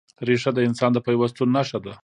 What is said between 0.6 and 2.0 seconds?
انسان د پیوستون نښه ده.